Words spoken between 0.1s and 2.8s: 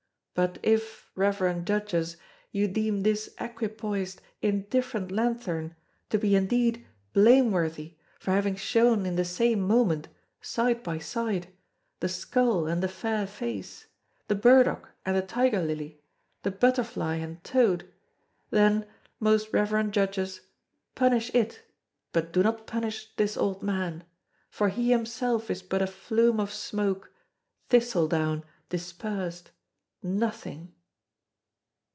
But if, reverend Judges, you